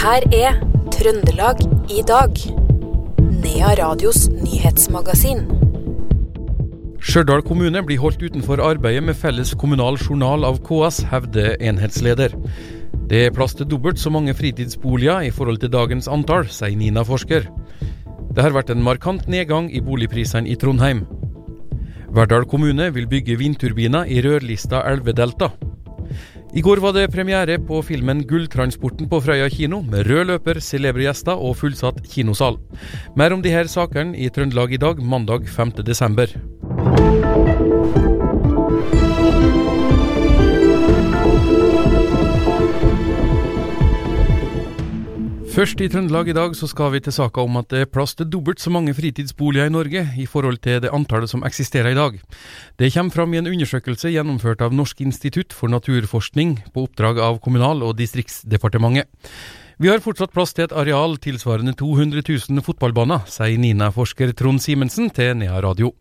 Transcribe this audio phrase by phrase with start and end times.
[0.00, 0.54] her er
[0.94, 1.58] Trøndelag
[1.92, 2.38] i dag.
[3.42, 5.42] Nea Radios nyhetsmagasin.
[7.04, 12.32] Stjørdal kommune blir holdt utenfor arbeidet med felles kommunal journal av KS, hevder enhetsleder.
[13.12, 17.50] Det er plass til dobbelt så mange fritidsboliger i forhold til dagens antall, sier NINA-forsker.
[18.32, 21.04] Det har vært en markant nedgang i boligprisene i Trondheim.
[22.16, 25.52] Verdal kommune vil bygge vindturbiner i rødlista elvedelta.
[26.50, 31.06] I går var det premiere på filmen 'Gulltransporten' på Frøya kino, med rød løper, celebre
[31.06, 32.58] gjester og fullsatt kinosal.
[33.16, 35.70] Mer om de her sakene i Trøndelag i dag, mandag 5.
[45.60, 48.14] Først i Trøndelag i dag så skal vi til saka om at det er plass
[48.16, 51.98] til dobbelt så mange fritidsboliger i Norge i forhold til det antallet som eksisterer i
[51.98, 52.14] dag.
[52.80, 57.42] Det kommer fram i en undersøkelse gjennomført av Norsk institutt for naturforskning på oppdrag av
[57.44, 59.04] Kommunal- og distriktsdepartementet.
[59.76, 65.12] Vi har fortsatt plass til et areal tilsvarende 200 000 fotballbaner, sier NINA-forsker Trond Simensen
[65.12, 65.92] til Nea Radio.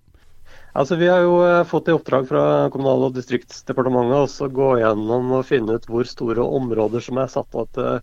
[0.71, 5.35] Altså, Vi har jo eh, fått i oppdrag fra Kommunal- og distriktsdepartementet å gå gjennom
[5.35, 7.99] og finne ut hvor store områder som er satt av til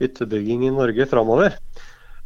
[0.00, 1.56] hyttebygging i Norge framover.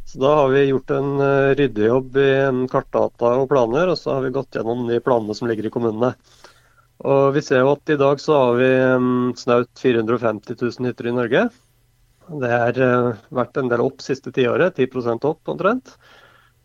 [0.05, 2.31] Så Da har vi gjort en uh, ryddejobb i
[2.71, 6.13] kartdata og planer, og så har vi gått gjennom de planene som ligger i kommunene.
[7.03, 11.09] Og Vi ser jo at i dag så har vi um, snaut 450 000 hytter
[11.09, 11.45] i Norge.
[12.43, 15.95] Det har uh, vært en del opp siste tiåret, 10% opp omtrent.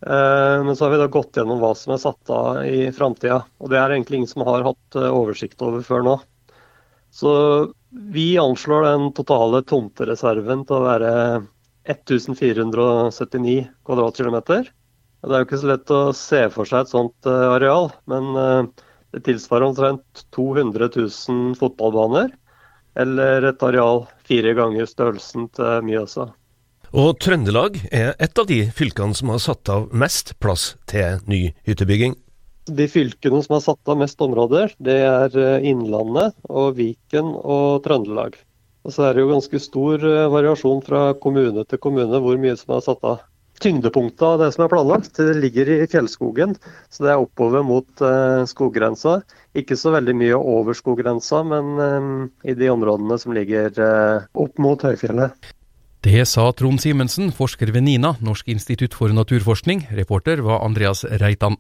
[0.05, 3.41] Uh, men så har vi da gått gjennom hva som er satt av i framtida.
[3.63, 6.19] Og det er egentlig ingen som har hatt oversikt over før nå.
[7.19, 7.33] Så
[7.91, 11.13] vi anslår den totale tomtereserven til å være
[11.89, 14.69] 1479 kvadratkilometer.
[15.19, 18.29] Det er jo ikke så lett å se for seg et sånt eh, areal, men
[18.39, 18.85] eh,
[19.17, 22.31] det tilsvarer omtrent 200 000 fotballbaner.
[22.99, 26.29] Eller et areal fire ganger størrelsen til Mjøsa.
[26.95, 31.49] Og Trøndelag er et av de fylkene som har satt av mest plass til ny
[31.67, 32.15] hyttebygging.
[32.69, 37.83] De fylkene som har satt av mest områder, det er eh, Innlandet og Viken og
[37.87, 38.37] Trøndelag.
[38.87, 42.57] Og så er det jo ganske stor eh, variasjon fra kommune til kommune hvor mye
[42.61, 43.25] som er satt av.
[43.59, 46.55] Tyngdepunktet av det som er planlagt, ligger i fjellskogen.
[46.95, 49.17] Så det er oppover mot uh, skoggrensa.
[49.59, 53.75] Ikke så veldig mye over skoggrensa, men i de områdene som ligger
[54.31, 55.51] opp mot høyfjellet.
[56.07, 59.89] Det sa Trond Simensen, forsker ved NINA, Norsk institutt for naturforskning.
[59.99, 61.59] Reporter var Andreas Reitan.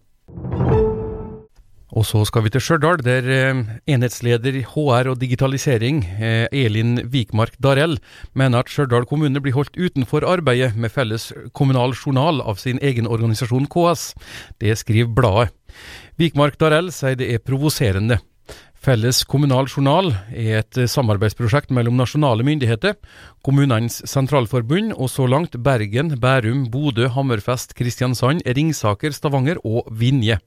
[1.98, 3.60] Og så skal vi til Stjørdal, der eh,
[3.90, 7.96] enhetsleder i HR og digitalisering, eh, Elin Vikmark Darell,
[8.38, 13.08] mener at Stjørdal kommune blir holdt utenfor arbeidet med felles kommunal journal av sin egen
[13.10, 14.12] organisasjon KS.
[14.62, 15.50] Det skriver bladet.
[16.22, 18.20] Vikmark Darell sier det er provoserende.
[18.78, 22.94] Felles kommunal journal er et samarbeidsprosjekt mellom nasjonale myndigheter,
[23.42, 30.38] Kommunenes sentralforbund og så langt Bergen, Bærum, Bodø, Hammerfest, Kristiansand, Ringsaker, Stavanger og Vinje.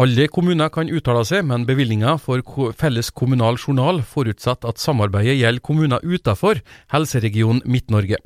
[0.00, 2.42] Alle kommuner kan uttale seg, men bevilgninga for
[2.78, 6.62] felles kommunal journal forutsetter at samarbeidet gjelder kommuner utenfor
[6.94, 8.20] helseregion Midt-Norge.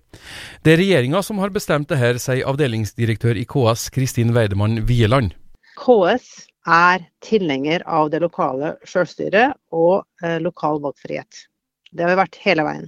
[0.64, 5.34] Det er regjeringa som har bestemt det her, sier avdelingsdirektør i KS Kristin Weidemann Wieland.
[5.80, 11.46] KS er tilhenger av det lokale selvstyret og eh, lokal valgfrihet.
[11.92, 12.86] Det har vi vært hele veien.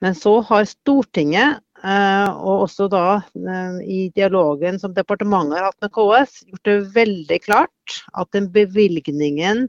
[0.00, 3.04] Men så har Stortinget og også da
[3.34, 8.50] eh, i dialogen som departementet har hatt med KS, gjort det veldig klart at den
[8.52, 9.68] bevilgningen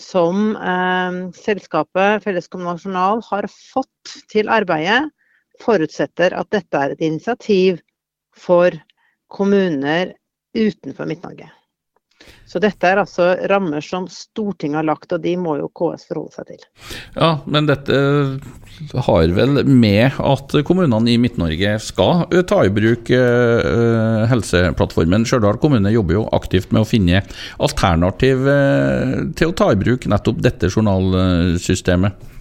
[0.00, 5.10] som eh, selskapet Felleskommunal Journal har fått til arbeidet,
[5.62, 7.78] forutsetter at dette er et initiativ
[8.34, 8.74] for
[9.30, 10.16] kommuner
[10.54, 11.50] utenfor Midt-Norge.
[12.48, 16.36] Så dette er altså rammer som Stortinget har lagt, og de må jo KS forholde
[16.36, 16.66] seg til.
[17.16, 17.98] Ja, men dette
[19.06, 25.26] har vel med at kommunene i Midt-Norge skal ta i bruk uh, Helseplattformen.
[25.28, 27.24] Stjørdal kommune jobber jo aktivt med å finne
[27.62, 28.46] alternativ
[29.38, 32.33] til å ta i bruk nettopp dette journalsystemet.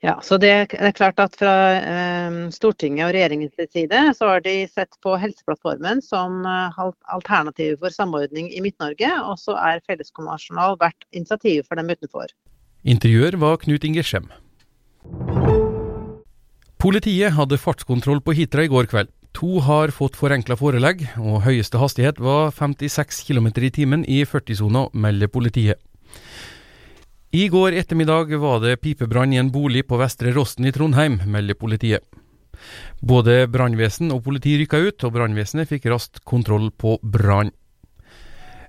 [0.00, 4.54] Ja, så det er klart at Fra eh, Stortinget og regjeringens side så har de
[4.70, 6.78] sett på Helseplattformen som eh,
[7.12, 12.32] alternativ for samordning i Midt-Norge, og så er Felleskommunal vært initiativ for dem utenfor.
[12.88, 14.30] Intervjuer var Knut Inge Skjem.
[16.80, 19.12] Politiet hadde fartskontroll på Hitra i går kveld.
[19.36, 24.88] To har fått forenkla forelegg, og høyeste hastighet var 56 km i timen i 40-sona,
[24.96, 25.76] melder politiet.
[27.30, 31.54] I går ettermiddag var det pipebrann i en bolig på Vestre Rosten i Trondheim, melder
[31.54, 32.02] politiet.
[32.98, 37.52] Både brannvesen og politi rykka ut, og brannvesenet fikk raskt kontroll på brann.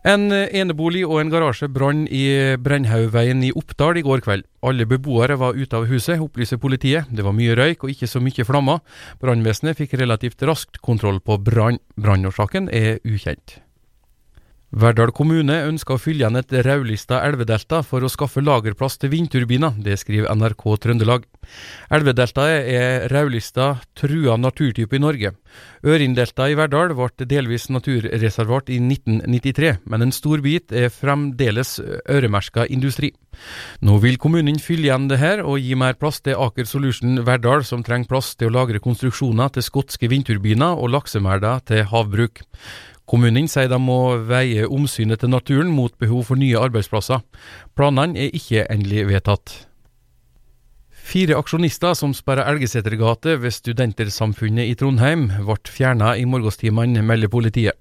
[0.06, 2.22] En enebolig og en garasje brann i
[2.62, 4.46] Brennhaugveien i Oppdal i går kveld.
[4.62, 7.10] Alle beboere var ute av huset, opplyser politiet.
[7.10, 8.86] Det var mye røyk og ikke så mye flammer.
[9.26, 11.82] Brannvesenet fikk relativt raskt kontroll på brann.
[11.98, 13.58] Brannårsaken er ukjent.
[14.72, 19.74] Verdal kommune ønsker å fylle igjen et rødlista elvedelta for å skaffe lagerplass til vindturbiner.
[19.84, 21.26] Det skriver NRK Trøndelag.
[21.92, 23.66] Elvedeltaet er rødlista
[24.00, 25.34] trua naturtype i Norge.
[25.84, 31.74] Ørindeltaet i Verdal ble delvis naturreservat i 1993, men en stor bit er fremdeles
[32.08, 33.12] øremerka industri.
[33.84, 37.66] Nå vil kommunen fylle igjen det her og gi mer plass til Aker Solution Verdal,
[37.68, 42.46] som trenger plass til å lagre konstruksjoner til skotske vindturbiner og laksemerder til havbruk.
[43.12, 47.20] Kommunen sier de må veie omsynet til naturen mot behov for nye arbeidsplasser.
[47.76, 49.58] Planene er ikke endelig vedtatt.
[51.12, 57.76] Fire aksjonister som sperra Elgesetergate ved Studentersamfunnet i Trondheim, ble fjerna i morgenstimene, melder politiet.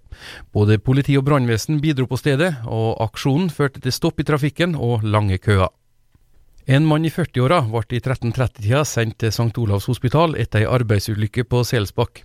[0.51, 5.07] Både politi og brannvesen bidro på stedet, og aksjonen førte til stopp i trafikken og
[5.07, 5.71] lange køer.
[6.71, 9.55] En mann i 40-åra ble i 1330-tida sendt til St.
[9.59, 12.21] Olavs hospital etter ei arbeidsulykke på Selsbakk.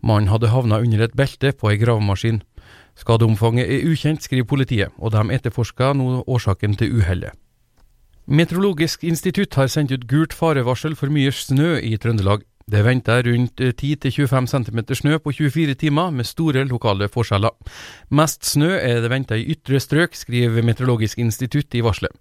[0.00, 2.38] Mannen hadde havna under et belte på ei gravemaskin.
[3.00, 7.36] Skadeomfanget er ukjent, skriver politiet, og de etterforsker nå årsaken til uhellet.
[8.30, 12.44] Meteorologisk institutt har sendt ut gult farevarsel for mye snø i Trøndelag.
[12.70, 17.50] Det venter rundt 10-25 cm snø på 24 timer, med store lokale forskjeller.
[18.14, 22.14] Mest snø er det venta i ytre strøk, skriver Meteorologisk institutt i varselet.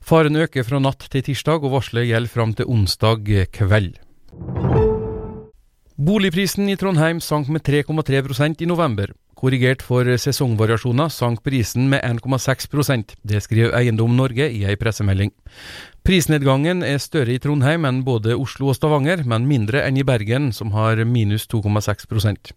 [0.00, 3.26] Faren øker fra natt til tirsdag, og varselet gjelder fram til onsdag
[3.58, 3.98] kveld.
[5.98, 9.10] Boligprisen i Trondheim sank med 3,3% i november.
[9.38, 15.30] Korrigert for sesongvariasjoner sank prisen med 1,6 Det skriver Eiendom Norge i ei pressemelding.
[16.02, 20.50] Prisnedgangen er større i Trondheim enn både Oslo og Stavanger, men mindre enn i Bergen,
[20.52, 22.50] som har minus 2,6%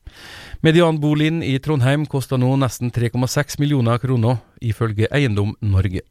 [0.62, 6.01] Medianboligen i Trondheim koster nå nesten 3,6 millioner kroner, ifølge Eiendom Norge.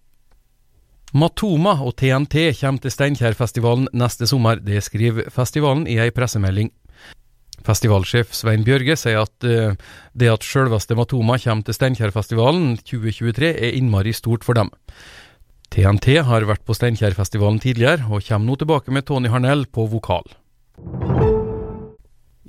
[1.11, 6.71] Matoma og TNT kommer til Steinkjerfestivalen neste sommer, det skriver festivalen i ei pressemelding.
[7.67, 9.77] Festivalsjef Svein Bjørge sier at uh,
[10.17, 14.73] det at sjølveste Matoma kommer til Steinkjerfestivalen 2023 er innmari stort for dem.
[15.71, 20.27] TNT har vært på Steinkjerfestivalen tidligere, og kommer nå tilbake med Tony Harnell på vokal.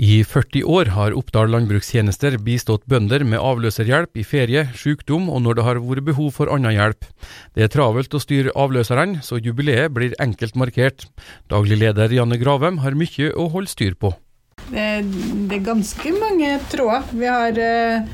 [0.01, 5.59] I 40 år har Oppdal landbrukstjenester bistått bønder med avløserhjelp i ferie, sykdom og når
[5.59, 7.05] det har vært behov for annen hjelp.
[7.53, 11.05] Det er travelt å styre avløserne, så jubileet blir enkelt markert.
[11.53, 14.15] Daglig leder Janne Gravem har mye å holde styr på.
[14.71, 17.09] Det, er ganske mange tråder.
[17.11, 18.11] Vi har eh,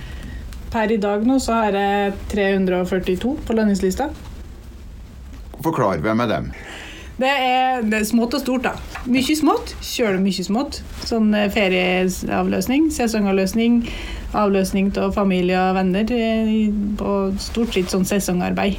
[0.68, 4.10] Per i dag nå så har jeg 342 på lønningslista.
[5.64, 6.50] Forklar, hvem er dem?
[7.18, 9.02] Det er, det er smått og stort, da.
[9.10, 9.72] Mye smått.
[9.82, 10.82] Kjøler mye smått.
[11.08, 13.80] Sånn eh, ferieavløsning, sesongavløsning,
[14.38, 16.14] avløsning av familie og venner.
[17.00, 18.78] På Og stort sett sånn sesongarbeid.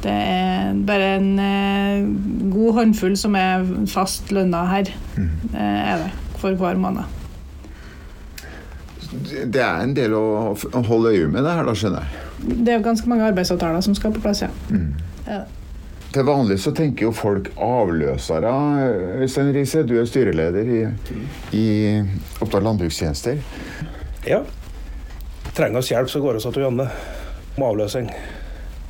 [0.00, 2.06] Det er bare en eh,
[2.54, 7.18] god håndfull som er fast lønna her, Det er det, for hver måned.
[9.50, 10.52] Det er en del å
[10.86, 12.26] holde øye med det her, da, skjønner jeg.
[12.40, 14.50] Det er jo ganske mange arbeidsavtaler som skal på plass, ja.
[15.26, 15.40] ja.
[16.10, 18.50] Til vanlig så tenker jo folk avløsere.
[19.22, 20.80] Øystein Riise, du er styreleder i,
[21.54, 21.66] i
[22.42, 23.38] Oppdal landbrukstjenester.
[24.26, 24.40] Ja.
[25.54, 26.88] Trenger oss hjelp, så går vi til Janne
[27.56, 28.10] om avløsning.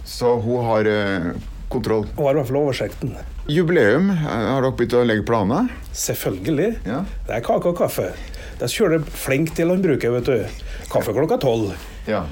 [0.05, 1.29] Så hun har eh,
[1.73, 2.06] kontroll.
[2.17, 3.14] Hun har i hvert fall oversikten.
[3.48, 5.70] Jubileum, eh, har dere begynt å legge planer?
[5.97, 6.75] Selvfølgelig.
[6.87, 7.04] Ja.
[7.26, 8.11] Det er kake og kaffe.
[8.59, 10.62] Det er kjører flink til landbruket, vet du.
[10.92, 11.75] Kaffe klokka tolv.
[12.06, 12.25] ja.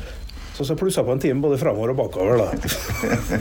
[0.59, 2.49] Så så plussa på en time både framover og bakover, da.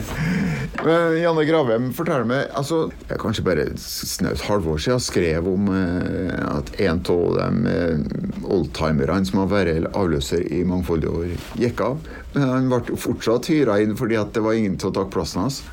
[0.86, 6.36] Men Janne Gravem, fortell meg altså, er kanskje bare snaut halvår siden skrev om eh,
[6.46, 8.04] at en av de eh,
[8.46, 11.98] oldtimerne som har vært avløser i mangfoldige år, gikk av.
[12.36, 15.42] Men han ble fortsatt hyra inn fordi at det var ingen til å ta plassen
[15.42, 15.64] hans.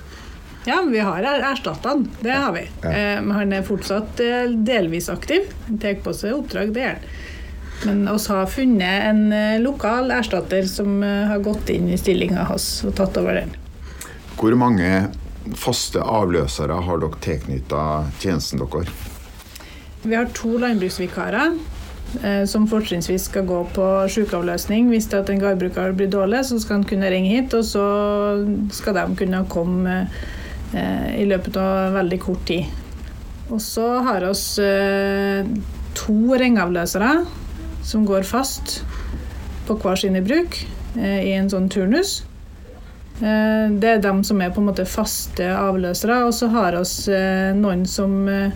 [0.65, 2.07] Ja, vi har erstatta han.
[2.21, 2.63] Det har vi.
[2.89, 5.51] Eh, Men han er fortsatt eh, delvis aktiv.
[5.67, 7.13] Han tar på seg oppdrag, det gjør han.
[7.85, 12.47] Men oss har funnet en eh, lokal erstatter som eh, har gått inn i stillinga
[12.49, 13.51] hans og tatt over den.
[14.39, 14.89] Hvor mange
[15.53, 17.81] faste avløsere har dere tilknytta
[18.23, 18.89] tjenesten deres?
[20.05, 21.57] Vi har to landbruksvikarer
[22.23, 24.89] eh, som fortrinnsvis skal gå på sykeavløsning.
[24.89, 27.85] Hvis det at en gårdbruker blir dårlig, så skal han kunne ringe hit, og så
[28.73, 30.25] skal de kunne komme eh,
[30.75, 32.65] i løpet av veldig kort tid.
[33.53, 35.49] Og så har vi eh,
[35.95, 37.11] to ringavløsere
[37.85, 38.79] som går fast
[39.67, 40.57] på hver sine bruk
[40.97, 42.23] eh, i en sånn turnus.
[43.21, 47.13] Eh, Det er dem som er på en måte faste avløsere, og så har vi
[47.13, 48.51] eh, noen som eh,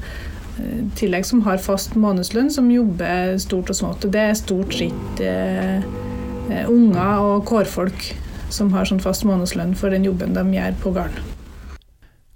[0.60, 4.10] i tillegg som har fast månedslønn, som jobber stort og smått.
[4.12, 5.78] Det er stort sett eh,
[6.50, 8.10] eh, unger og kårfolk
[8.50, 11.28] som har sånn fast månedslønn for den jobben de gjør på gården.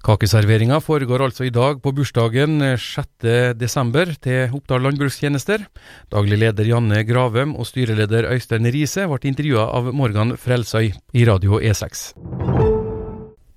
[0.04, 4.18] Kakeserveringa foregår altså i dag på bursdagen 6.12.
[4.26, 5.64] til Oppdal landbrukstjenester.
[6.12, 11.62] Daglig leder Janne Gravem og styreleder Øystein Riise ble intervjua av Morgan Frelsøy i Radio
[11.64, 12.10] E6.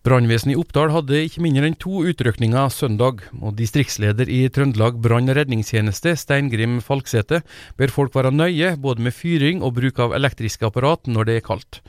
[0.06, 5.32] Brannvesenet i Oppdal hadde ikke mindre enn to utrykninger søndag, og distriktsleder i Trøndelag brann-
[5.32, 7.40] og redningstjeneste, Steingrim Falksete,
[7.74, 11.46] ber folk være nøye både med fyring og bruk av elektriske apparat når det er
[11.50, 11.82] kaldt.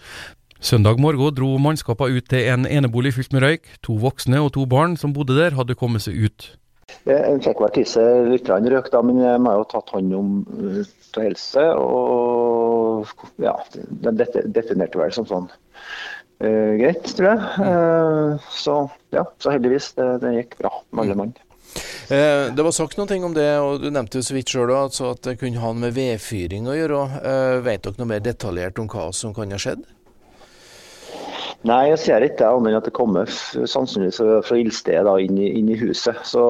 [0.58, 3.68] Søndag morgen dro mannskapene ut til en enebolig fylt med røyk.
[3.86, 6.48] To voksne og to barn som bodde der, hadde kommet seg ut.
[7.06, 10.32] Jeg fikk vel tisse litt røyk, da, men jeg må jo tatt hånd om
[11.14, 11.66] til helse.
[11.78, 13.06] Og
[13.44, 13.54] ja,
[14.02, 15.50] det definerte vel som sånn
[16.42, 17.52] uh, greit, tror jeg.
[17.62, 18.80] Uh, så
[19.14, 19.94] ja, så heldigvis.
[20.00, 21.36] Det, det gikk bra med alle mann.
[22.08, 24.72] Eh, det var sagt noen ting om det, og du nevnte jo så vidt sjøl
[24.72, 27.04] altså at det kunne ha med vedfyring å gjøre.
[27.20, 29.84] Eh, vet dere noe mer detaljert om hva som kan ha skjedd?
[31.66, 35.80] Nei, jeg ser ikke annet enn at det kommer sannsynligvis fra ildstedet inn, inn, i
[35.80, 36.20] huset.
[36.28, 36.44] Så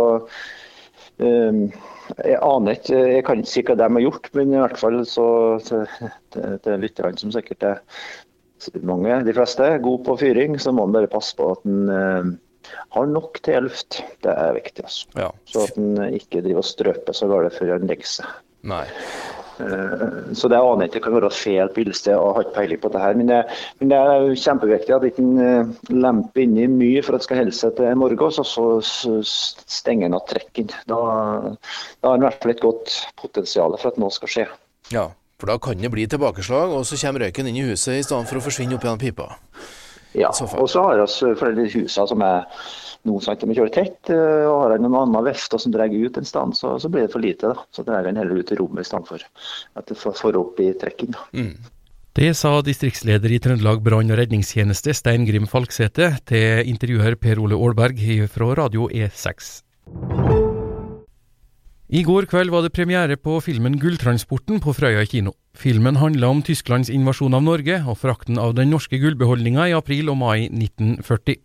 [1.23, 1.61] um,
[2.17, 4.99] jeg aner ikke, jeg kan ikke si hva de har gjort, men i hvert fall
[5.07, 5.27] så
[5.63, 7.79] til, lytterne som sikkert er
[8.83, 12.35] mange, de fleste, god på fyring, så må man bare passe på at en uh,
[12.97, 14.01] har nok til luft.
[14.25, 14.83] Det er viktig.
[14.83, 15.07] altså.
[15.15, 15.31] Ja.
[15.47, 18.39] Så at en ikke driver og strøper så galt før en legger seg.
[18.67, 18.85] Nei.
[19.63, 22.81] Eh, så det aner jeg ikke kan være feil på ildested og har ikke peiling
[22.83, 23.19] på det her.
[23.19, 23.39] Men det,
[23.79, 27.55] men det er kjempeviktig at en eh, lemper inni mye for at det skal holde
[27.57, 30.73] seg til morges, og så stenger en av trekken.
[30.89, 30.99] Da,
[32.01, 34.47] da har en i hvert fall et godt potensial for at noe skal skje.
[34.93, 38.05] Ja, for da kan det bli tilbakeslag, og så kommer røyken inn i huset i
[38.05, 39.35] stedet for å forsvinne opp gjennom pipa.
[40.17, 42.45] Ja, og så har vi flere husene som er
[43.07, 46.27] noen de kjører tett, eh, og har han noen annen vefter som drar ut en
[46.27, 47.53] stand, så, så, blir det for lite.
[47.53, 47.65] da.
[47.71, 49.23] Så drar han heller ut i rommet i stedet for
[49.79, 51.15] at det får opp i trekking.
[51.31, 51.55] Mm.
[52.17, 57.59] Det sa distriktsleder i Trøndelag brann- og redningstjeneste Stein Grim Falksete til intervjuer Per Ole
[57.59, 58.01] Aalberg
[58.33, 59.51] fra Radio E6.
[61.87, 65.31] I går kveld var det premiere på filmen Gulltransporten på Frøya kino.
[65.55, 70.11] Filmen handla om Tysklands invasjon av Norge og frakten av den norske gullbeholdninga i april
[70.11, 71.37] og mai 1940.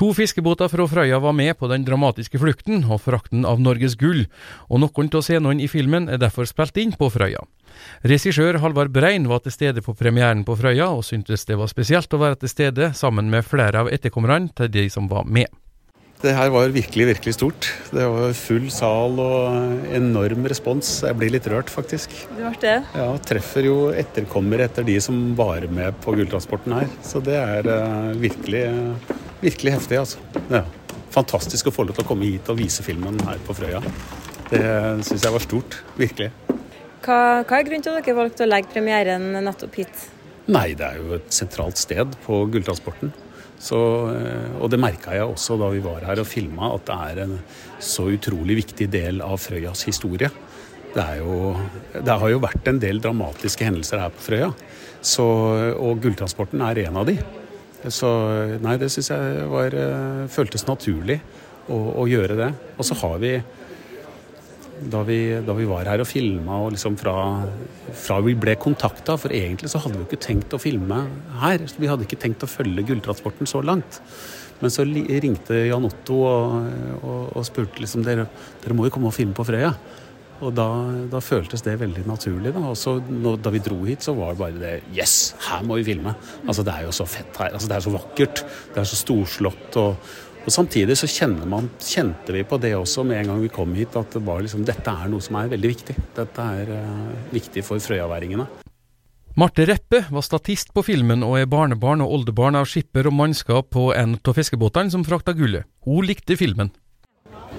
[0.00, 4.24] To fiskebåter fra Frøya var med på den dramatiske flukten og frakten av Norges gull,
[4.72, 7.44] og noen av scenene i filmen er derfor spilt inn på Frøya.
[8.00, 12.16] Regissør Halvard Brein var til stede på premieren på Frøya, og syntes det var spesielt
[12.16, 15.52] å være til stede sammen med flere av etterkommerne til de som var med.
[16.22, 17.66] Det her var virkelig, virkelig stort.
[17.92, 20.88] Det var full sal og enorm respons.
[21.04, 22.14] Jeg blir litt rørt, faktisk.
[22.30, 22.76] Det ble det?
[22.96, 26.88] Ja, Treffer jo etterkommere etter de som var med på gulltransporten her.
[27.04, 28.64] Så det er uh, virkelig,
[29.44, 30.24] virkelig heftig, altså.
[30.48, 30.64] Ja.
[31.12, 33.84] Fantastisk å få lov til å komme hit og vise filmen her på Frøya.
[34.48, 34.64] Det
[35.04, 35.78] syns jeg var stort.
[36.00, 36.32] Virkelig.
[37.04, 40.08] Hva, hva er grunnen til at dere valgte å legge premieren nettopp hit?
[40.48, 43.12] Nei, det er jo et sentralt sted på gulltransporten.
[43.58, 43.78] Så,
[44.12, 47.22] eh, og det merka jeg også da vi var her og filma, at det er
[47.24, 47.38] en
[47.82, 50.30] så utrolig viktig del av Frøyas historie.
[50.96, 51.54] Det, jo,
[51.92, 54.52] det har jo vært en del dramatiske hendelser her på Frøya,
[55.04, 55.26] så,
[55.76, 57.18] og gulltransporten er en av de.
[57.92, 58.08] Så
[58.64, 61.20] nei, det syns jeg var, eh, føltes naturlig
[61.68, 62.50] å, å gjøre det.
[62.76, 63.36] Og så har vi
[64.92, 67.16] da vi, da vi, var her og filma, og liksom fra,
[67.96, 71.02] fra, vi ble kontakta For egentlig så hadde vi jo ikke tenkt å filme
[71.42, 71.64] her.
[71.66, 74.00] Så Vi hadde ikke tenkt å følge gulltransporten så langt.
[74.60, 76.68] Men så ringte Jan Otto og,
[77.02, 78.24] og, og spurte liksom dere,
[78.62, 79.74] dere må jo komme og filme på Frøya.
[80.44, 80.66] Og da,
[81.08, 82.52] da føltes det veldig naturlig.
[82.52, 82.60] Da.
[82.68, 82.98] Og så
[83.40, 86.12] da vi dro hit, så var det bare det Yes, her må vi filme!
[86.44, 87.54] Altså Det er jo så fett her.
[87.56, 88.44] Altså Det er så vakkert.
[88.74, 89.80] Det er så storslått.
[89.80, 90.12] og
[90.46, 93.96] og Samtidig så man, kjente vi på det også med en gang vi kom hit,
[93.96, 95.96] at det liksom, dette er noe som er veldig viktig.
[96.14, 98.46] Dette er uh, viktig for frøyaværingene.
[99.36, 103.72] Marte Reppe var statist på filmen og er barnebarn og oldebarn av skipper og mannskap
[103.74, 105.66] på en av fiskebåtene som frakta gullet.
[105.84, 106.70] Hun likte filmen.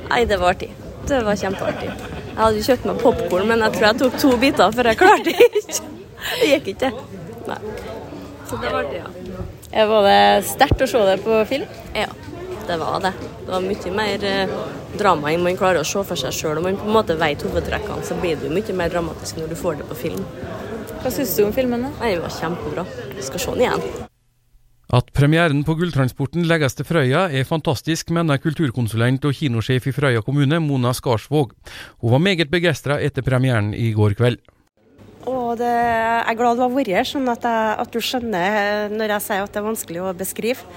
[0.07, 0.71] Nei, det var artig.
[1.07, 1.91] Det var kjempeartig.
[1.91, 5.27] Jeg hadde kjøpt meg popkorn, men jeg tror jeg tok to biter for jeg klarte
[5.27, 5.91] det ikke.
[6.23, 6.93] Det gikk ikke.
[7.51, 7.59] Nei.
[8.47, 9.85] Så det var artig, ja.
[9.91, 11.67] Var det sterkt å se det på film?
[11.91, 12.07] Ja
[12.67, 13.13] det var det.
[13.45, 14.57] Det var mye mer eh,
[14.99, 16.59] drama enn man klarer å se for seg sjøl.
[16.59, 19.53] Om man på en måte vet hovedtrekkene, så blir det jo mye mer dramatisk når
[19.53, 20.27] du får det på film.
[21.01, 21.87] Hva syns du om filmen?
[21.87, 21.93] da?
[22.03, 22.85] Det var kjempebra.
[23.15, 24.05] Jeg skal se den igjen.
[24.97, 30.21] At premieren på Gulltransporten legges til Frøya er fantastisk, mener kulturkonsulent og kinosjef i Frøya
[30.23, 31.51] kommune, Mona Skarsvåg.
[31.99, 34.39] Hun var meget begeistra etter premieren i går kveld.
[35.57, 39.13] Det, jeg er glad du har vært her, sånn at, jeg, at, du skjønner når
[39.15, 40.67] jeg sier at det er vanskelig å beskrive.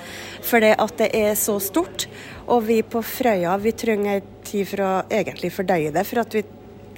[0.46, 2.06] For det at det er så stort.
[2.50, 6.06] Og vi på Frøya vi trenger tid for å egentlig fordøye det.
[6.08, 6.44] For at vi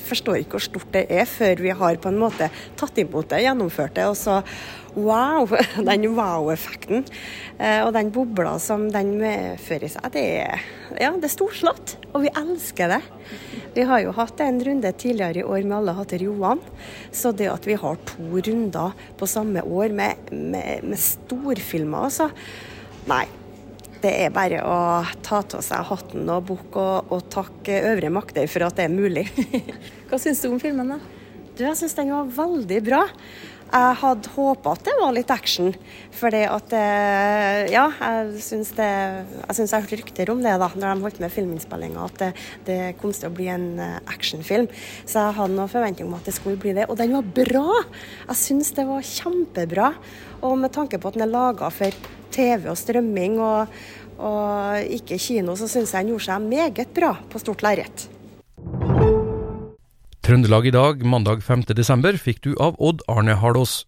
[0.07, 3.43] forstår ikke hvor stort det er før vi har på en måte tatt imot det,
[3.47, 4.07] gjennomført det.
[4.11, 4.41] Og så
[4.95, 5.49] wow!
[5.89, 7.07] Den wow-effekten
[7.59, 10.65] eh, og den bobla som den medfører seg, det er,
[11.01, 11.97] ja, det er storslått.
[12.13, 13.01] Og vi elsker det.
[13.73, 16.61] Vi har jo hatt en runde tidligere i år med Alle hatter Johan.
[17.09, 22.29] Så det at vi har to runder på samme år med, med, med storfilmer, altså
[23.09, 23.25] Nei.
[24.03, 24.77] Det er bare å
[25.23, 28.95] ta av seg hatten og bukk og, og takke øvre makter for at det er
[28.95, 29.29] mulig.
[30.11, 30.99] Hva syns du om filmen, da?
[31.53, 33.03] Du, jeg syns den var veldig bra.
[33.73, 35.71] Jeg hadde håpa at det var litt action.
[36.13, 41.07] For at eh, Ja, jeg syns Jeg jeg hørte rykter om det da når de
[41.07, 42.31] holdt med filminnspillinga, at det,
[42.67, 44.69] det, kom til å bli en eh, actionfilm.
[45.07, 46.85] Så jeg hadde noen forventning om at det skulle bli det.
[46.93, 47.81] Og den var bra!
[48.29, 49.93] Jeg syns det var kjempebra.
[50.45, 51.97] Og med tanke på at den er laga for
[52.33, 53.73] TV og strømming og,
[54.21, 58.09] og ikke kino, så syns jeg den gjorde seg meget bra på stort lerret.
[60.33, 61.67] Trøndelag i dag, mandag 5.
[61.77, 63.83] desember, fikk du av Odd Arne Hardås.